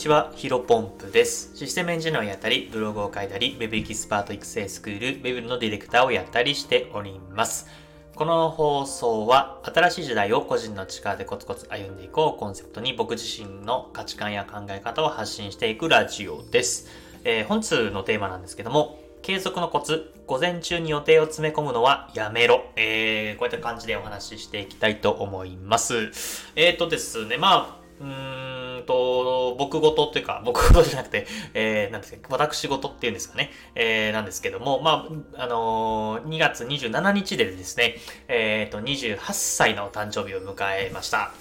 [0.00, 1.54] ちは、ヒロポンプです。
[1.54, 7.66] システムエンジニアをやったり、ブログを書いたり、Web エキスパート育成スクール、Web のディレクターをやったりしております。
[8.14, 16.88] この放送は、新しい時代を個人の力でコツコツ歩んでいこうコンセプトに僕自身の価値観や考え方を発信していくラジオです。
[17.24, 22.64] えー、本日のテーマなんですけども、継続のコツ、午前中に予定を詰め込むのはやめろ。
[22.76, 26.10] えー、こういった感じでお話ししていきたいと思います。
[26.56, 28.39] えっ、ー、とですね、まあ、うん
[28.90, 37.96] と、僕事っていうか、 僕事じゃなくて、えー、なんですか、私事っていうんですかね、えー、なんですけども、まあ、あのー、2月27日でですね、
[38.28, 41.32] えっ、ー、と、28歳の誕生日を迎えました。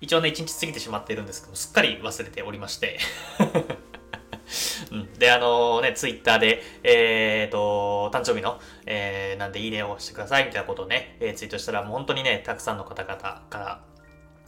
[0.00, 2.98] 一応ね、1日過ぎてしまっているんですけどすっかり忘れておりまして。
[4.92, 13.80] うん、で、あのね、ツイッターで、えっ、ー、と、誕生日の、えー、なんでいいねをしてくださいみたいなことをね、えー、ツイートしたら、もう本当にね、たくさんの方々から、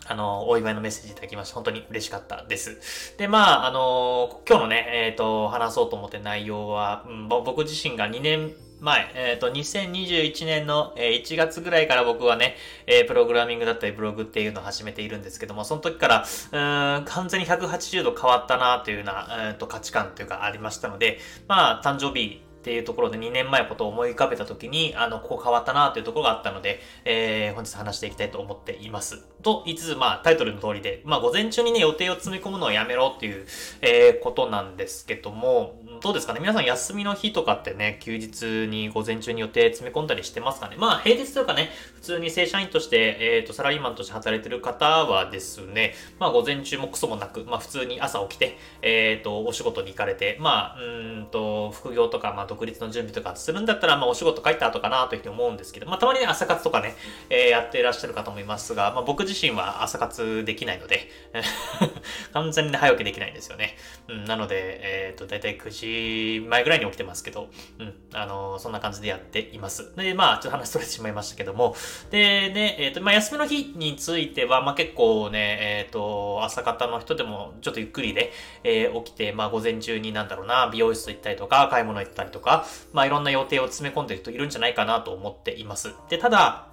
[0.09, 3.17] あの、お祝いのメッセージいただきまして、本当に嬉しかったです。
[3.19, 29.23] で、まあ、あの、今日のね、えっ、ー、と、話そうと思って内容は、うん、僕自身が2年前、えっ、ー、と、2021年の1月ぐらいから僕はね、えー、プログラミングだったりブログっていうのを始めているんですけども、その時から、うーん、完全に180度変わったなというような、えー、と価値観というかありましたので、まあ、誕生日っていうところで2年前のことを思い浮かべた時に、あの、ここ変わったなというところがあったので、えー、本日話していきたいと思っています。
[29.45, 33.47] と言いつ、まあ、タイトルの通りで、まあ、午前中にね、予定を詰め込むのはやめろっていう、
[33.83, 36.41] えー、ことなんですけども、どうですかね？
[36.41, 40.77] 皆さん休みの日とかってね、休日に午前中に予定詰め込んだりしてますかね？
[40.77, 56.95] まあ、平日というかね、普通に正社員として、えっ、ー、と、サラリーマンとして働いてる方はですね、まあ、午前中もクソもなく、まあ、普通に朝起きて、えっ、ー、と、お仕事に行かれて、まあ、うんと、副業とか、まあ、独立の準備とかするんだったら、まあ、お仕事帰った後かなというふうに思うんですけど、まあ、たまにね、朝活とかね、
[57.31, 61.09] えー、やってらっしゃる方もいますが、まあ、僕自身は朝活できないので
[62.33, 63.77] 完全に早起きできないんですよね。
[64.09, 65.86] うん、なので、えっ、ー、と、だいたい9時
[66.49, 67.49] 前ぐらいに起きてますけど、
[67.79, 69.95] うん、あの、そんな感じでやっています。
[69.97, 71.75] で、まあ、ちょっと話それてしまいましたけども、
[72.11, 78.33] で、ね、えっ、ー、と、まあ、休みの日については、まあ、結構ね、えっ、と、朝方の人でも、ちょっとゆっくりで、
[78.65, 85.95] え起きて、まあ、午前中になんだろうな、美容室行ったりとか、買い物行ったりとか、まあ、いろんな予定を詰め込んでる人いるんじゃないかなと思っています。
[86.09, 86.69] で、ただ、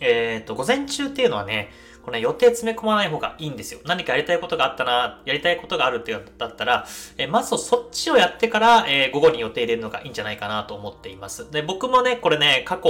[0.00, 1.70] えっ、ー、と、午前中っていうのはね、
[2.02, 3.80] これ、予定詰め込まない方がいいんですよ。
[3.84, 6.86] 何かやりたいことがあったな、やりたいことがあるってだったら、
[7.18, 11.50] えまずそっちをやってから、えー、午後に予定入れるのがいいんじゃないかなと思っています。
[11.50, 12.88] で、僕もね、これね、過去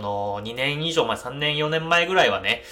[0.00, 2.62] の2年以上前、3年、4年前ぐらいはね、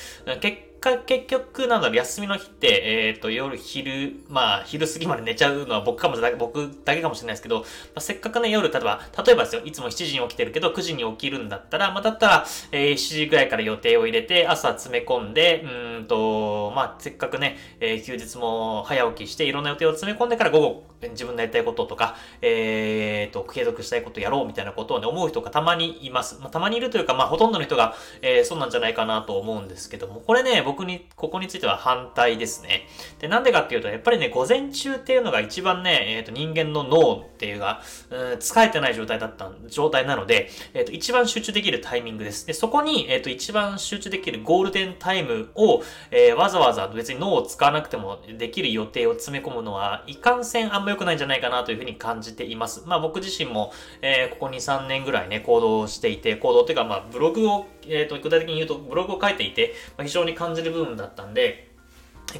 [0.40, 7.64] 結果、結局、なんだろ、休みの日って、えっ、ー、と、夜、昼、まあ、昼過ぎまで寝ちゃうのは僕かもしれない、僕だけかもしれないですけど、ま
[7.96, 26.38] あ、せっかくね、夜、例えば、例えばですよ、いつも7時に起きてるけど、9時に起きるんだったら、まあ、だったら、えー、7時ぐらいから予定を入れて、朝詰め込んで、うんと、まあ、せっかくね、えー、休日も早起きして、いろんな予定を詰め込んでから午後、自分のやりたいこととか、えっ、ー、と、継続したいことやろうみたいなことをね、思う人がたまにいます。
[26.40, 32.86] まあ、たまにいるというか、まあ、ほとんどの人が、えー、そうなんじゃないかなと思うんですけども、これね、僕に、ここについては反対ですね。
[33.20, 37.80] で、なんでかっていうと、やっぱりね、午前中っていうのが一番ね、えっ、ー、と、人間の脳っていうか、
[38.10, 42.46] うん、疲れてない状態だった、状態なので、えっ、と、一番集中できるタイミングです。
[42.46, 52.82] で、そこに、えっ、と、一番集中できるゴールデンタイムを、えわざわざ別に脳を使わなくてもできる予定を詰め込むのは、いかんせんあんま良くないんじゃないかなというふうに感じています。
[52.84, 61.67] まあ僕自身も、え、ここ2、3年ぐらいね、行動していて、行動っていうかまあブログを、えっ、と、具体的に言うとブログを書いていて、まあ、非常に感じる部分だったんで、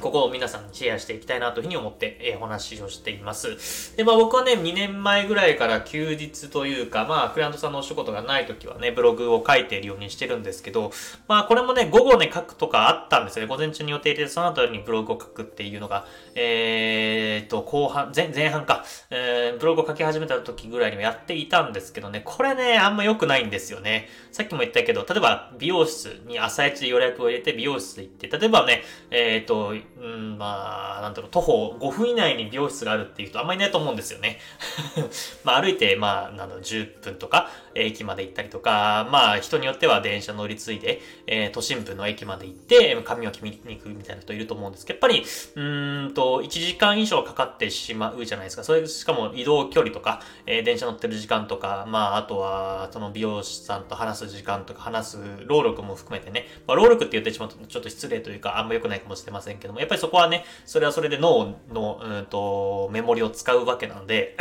[0.01, 3.97] ここを皆さんにシェアしていきたいなというふうに思って、え、お話をしています。
[3.97, 10.91] で、まあ僕はね、2年前ぐらいから休日というか、まあクライアントさんのお仕事がない時はね、ブログを書いているようにしてるんですけど、
[11.27, 13.49] まあこれもね、午後ね、書くとかあったんですよね。
[13.49, 24.07] 午前中に予定で、その後にブログを書くっていうのが、えーと、後半、前、前半か、えー、ブログを書き始めた時ぐらいにもやっていたんですけどね、これね、あんま良くないんですよね。
[24.31, 34.39] さっきも言ったけど、例えば美容室に朝一で予約を入れて美容室行って、例えばね、えーと、うん、まあ、なんだろう、徒歩5分以内に美容室があるっていう人あんまりいないと思うんですよね。
[35.43, 45.61] まあ、歩いて、まあ、なんだろう、10分とか、駅まで行ったりとか、まあ、人によっては電車乗り継いで、えー、都心部の駅まで行って、髪を切りに行くみたいな人いると思うんですけど、やっぱり、う
[46.07, 48.63] んと、1時間以上かかってしまうじゃないですか。
[48.63, 64.35] それ、しかも移動距離とか、えー、電車乗ってる時間とか、まあ、あとは、その美容師さんと話す時間とか、話す労力も含めてね、まあ、労力って言ってしまうとちょっと失礼というか、あんま良くないかもしれませんけども、やっぱりそこはね、それはそれで脳の、うんと、メモリを使うわけなんで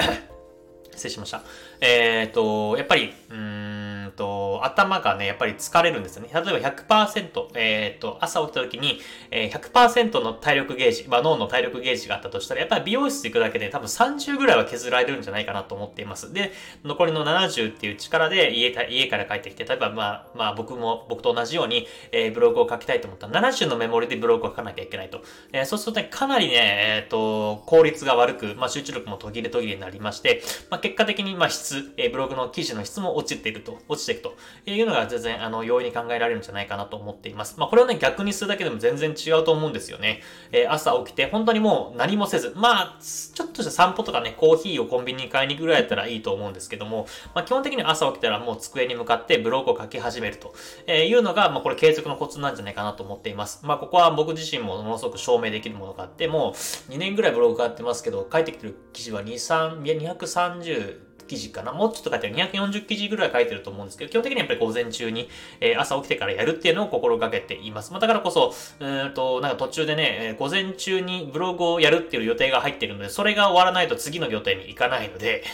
[0.93, 1.43] 失礼しました。
[1.81, 3.78] えっ、ー、と、やっぱり、うん
[4.19, 6.31] と、頭がね、やっぱり疲れるんですよね。
[6.35, 9.01] 例えば100%、えっ、ー、と、朝起きた時に、
[9.31, 16.33] えー、100%の体力ゲージ、まあ、脳の体力ゲージがあったとしたら、やっぱり美容室行くだけで多分30ぐらいは削られるんじゃないかなと思っています。
[16.33, 16.53] で、
[16.85, 25.23] 残りの70っていう力で家家から帰ってきて、例えばまあ、まあ僕も、僕と同じように、えー、ブログを書きたいと思ったら、70のメモリでブログを書かなきゃいけないと。
[25.53, 37.57] えー、そうするとね、かなりね、えっ、ー、と、効率が悪く、まあ集中力も途切れ途切れになりまして、まあ結果的に、まあ質、えー、ブログの記事の質も落ちていると、落ちしていくというのが全然、あの、容易に考えられるんじゃないかなと思っています。
[37.59, 40.23] まあこれをね、逆にするだけでも全然違うと思うんですよね。
[40.51, 50.55] えー、朝起きて、本当にもう何もせず、まあ、ちょっとした散歩とかね、コーヒーをコンビニに買いに行くぐらいだったらいいと思うんですけども、まあ基本的に朝起きたらもう机に向かってブログを書き始めると
[50.91, 53.61] いうのが、まあこれ継続のコツなんじゃないかなと思っています。
[53.65, 56.53] まあここは僕自身もものすごく証明できるものがあって、もう
[56.93, 61.73] 2年ぐらいブログやってますけど、書いてきてる記事は2、3、230、記事かな？
[61.73, 62.35] もうちょっと書いてる。
[62.35, 65.29] 240記事ぐらい書いてると思うんですけど、基本的にやっぱり午前中に、
[65.61, 67.93] えー、朝起きてからやるっていうのを心がけています。
[67.93, 75.45] まあ、だからこそ、うんと、なんか途中でね、えー、午前中にブログをやるっていう予定が入ってるので、それが終わらないと次の予定に行かないので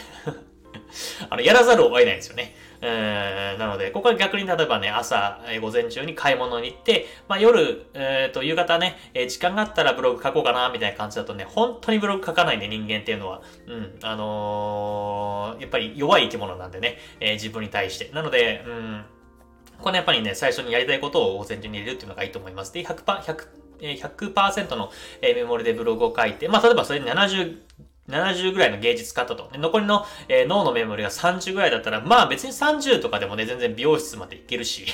[1.31, 2.55] あの、やらざるを得ないんですよね。
[2.87, 13.43] えー、なので、ここは逆に例えばね、朝、えー、午前中に買い物に行って、まあ、夜、えっ、ー、と、夕方ね、えー、時間があったらブログ書こうかな、みたいな感じだとね、本当にブログ書かないんで、人間っていうのは。
[13.67, 18.11] うん、あのー、やっぱり弱い生き物なんでね、え、自分に対して。
[18.13, 19.05] なので、うん、
[19.79, 22.73] ここね、やっぱりね、最初にやりたいことを午前中に入れるっていうのがいいと思います。
[22.73, 23.47] で、100%、100、
[23.81, 24.91] 100%の
[25.23, 27.59] メモリでブログを書いて、まあ、例えばそれ70
[28.09, 29.51] 70ぐらいの芸術家だと。
[29.55, 34.87] 残りの、えー、脳のメモリが30ぐらいだったら、まあ別に30とかでもね、全然美容室まで行けるし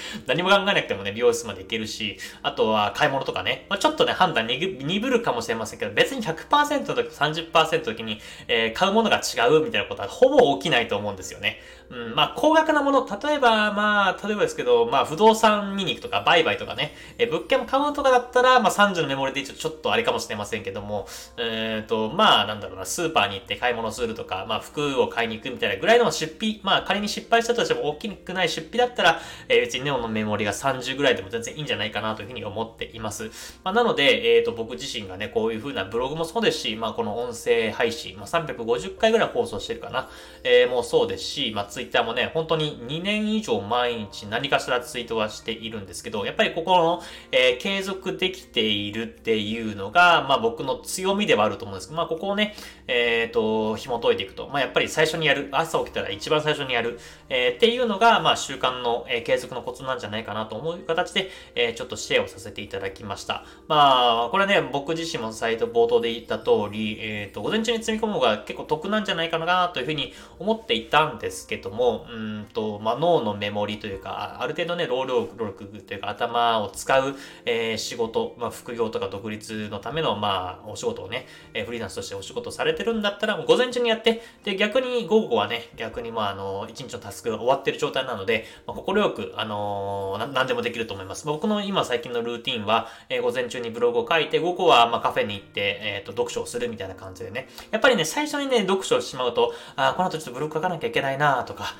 [0.26, 11.60] 何も考えなくてもね、美容室まで行けるし、あとは買い物とかね、まあ、ちょっとね、判断鈍るかもしれませんけど、別に100%の時、30%の時に、えー、買うものが違うみたいなことはほぼ起きないと思うんですよね。
[11.90, 21.06] うん、まあ、高額なもの、例えば、まあ、例えばですけど、まあ、不動産見に行くとか、売買とかね、えー、物件も買うとかだったら、まあ、30のメモリでちょっとあれかもしれませんけども、
[21.36, 33.30] えっ、ー、と、まあ、なんだろうな、スーパーに行って買い物するとか、まあ、服を買いに行くみたいなぐらいの出費、まあ、仮に失敗したとしても大きくない出費だったら、えー、別にネオのメモリが30ぐらいでも全然いいんじゃないかなというふうに思っています。
[33.64, 40.08] まあ、なので、えっ、ー、と、僕自身がね、こういうふうなブログもそうですし、まあ、この音声配信、まあ、350回ぐらい放送してるかな、
[40.44, 52.54] えー、もうそうですし、まあ、ツイッターもね、本当に2年以上毎日何かしらツイートはしているんですけど、やっぱりここの、えー、継続できているっていうのが、まあ、僕の強みではあると思うんですけど、まあ、ここをね、
[52.86, 63.44] えっ、ー、と、紐解いていくと、まあ、やっぱり最初にやる、朝起きたら一番最初にやる、えー、っていうのが、まあ、習慣の、えー、継続のコツなんじゃないかなと思う形で、えー、ちょっとシェアをさせていただきました。
[63.68, 91.26] まあ、これね、僕自身もサイト冒頭で言った通り、えっ、ー、と、午前中に積み込む方が結構得なんじゃないかなというふうに思っていたんですけども、うんと、まあ、脳のメモリというか、ある程度ね、労力というか、頭を使う、えー、仕事、まあ、副業とか独立のための、まあ、お仕事をね、え、フリーランスとしてお仕事されてるんだったら、午前中にやって、で、逆に午後はね、逆にまあ、あの、一日のタスクが終わってる状態なので、まあ、心よく、あのー、何でもできると思います。
[91.26, 97.48] 僕の今最近のルーティンは、えー、午前中にブログを書いて、午後はまあカフェに行って、えっ、ー、と、読書をするみたいな感じでね。
[97.70, 101.74] やっぱりね、最初にね、読書をしてしまうと、あ、この後ちょっとブログ書かなきゃいけないなとか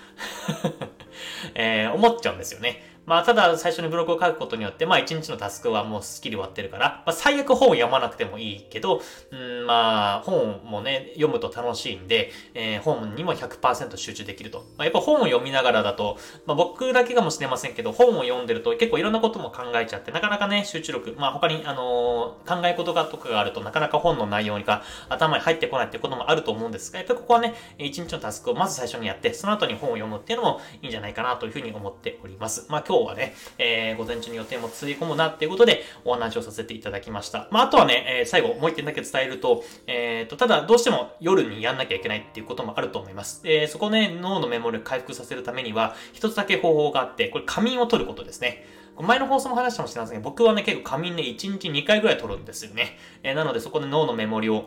[1.54, 2.91] えー、思っちゃうんですよね。
[3.12, 14.60] まあ、ただ最初にブログを書くことによって、まあ、一日のタスクはもうスッキリ終わってるから、まあ、最悪本を読まなくてもいいけど、うん、まあ、本もね、読むと楽しいんで、えー、本にも100%集中できると。
[14.78, 16.16] まあ、やっぱ本を読みながらだと、
[16.46, 32.64] まあ、僕だけかもしれませんけど、本を読んでると結構いろんなことも考えちゃって、なかなかね、集中力、まあ、他に、あのー、考え事がとかがあるとなかなか本の内容にか頭に入ってこないっていうこともあると思うんですが、やっぱりここはね、一日のタスクをまず最初にやって、その後に本を読むっていうのもいいんじゃないかなというふうに思っております。
[32.70, 37.48] まあ、今日はね、えー、午前中に予定もつぎ込むなっていうことでお話をさせていただきました。
[37.50, 43.42] まあ、あとはね、えー、最後もう一点だけ伝えると、えっ、ー、と、ただどうしても夜にやんなきゃいけないっていうこともあると思います。
[43.44, 48.66] えー、そこね、脳のメモリを回復させるためには、一つだけ方法があって、これ仮眠を取ることですね。
[49.00, 52.98] 前の放送も話したかもしれませんが、僕はね、結構仮眠ね、1日2回ぐらい取るんですよね。
[53.22, 54.66] えー、なのでそこで脳のメモリを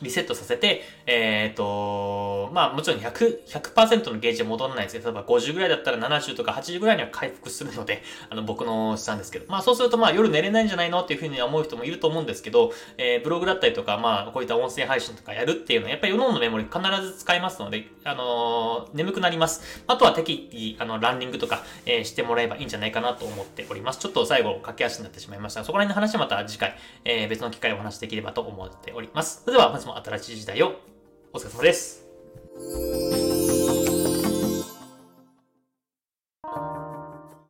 [0.00, 11.02] リセットさせて、えっ、ー、と、まあもちろん100、100%のゲージは戻らないですけど、例えば50ぐらいだったら70とか80ぐらいには回復するので、 あの僕の試算ですけど、まあそうするとまあ夜寝れないんじゃないの？
[11.02, 19.82] っていうふうに思う人もいると思うんですけど、えー、ブログだったりとか、まあこういった音声配信とかやるっていうのは、やっぱり脳のメモリ必ず使いますので、あのー、眠くなります。
[19.86, 23.98] あとは適宜、あの、ランニングとか、えー、してもらえばいいんじゃないかなと思っております。
[23.98, 29.42] ちょっと最後、駆け足になってしまいましたが、そこら辺の話はまた次回、えー、別の機会お話できればと思っております。
[29.44, 30.74] それでは、本日も新しい時代を
[31.32, 33.21] お疲れ様です。